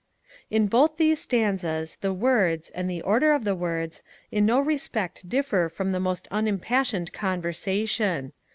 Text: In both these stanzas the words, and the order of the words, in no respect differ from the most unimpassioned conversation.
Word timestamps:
In 0.49 0.65
both 0.65 0.97
these 0.97 1.19
stanzas 1.21 1.97
the 1.97 2.11
words, 2.11 2.71
and 2.71 2.89
the 2.89 3.03
order 3.03 3.33
of 3.33 3.43
the 3.43 3.53
words, 3.53 4.01
in 4.31 4.47
no 4.47 4.59
respect 4.59 5.29
differ 5.29 5.69
from 5.69 5.91
the 5.91 5.99
most 5.99 6.27
unimpassioned 6.31 7.13
conversation. 7.13 8.33